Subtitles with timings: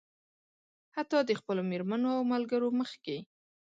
[0.95, 3.17] حتيٰ د خپلو مېرمنو او ملګرو مخکې.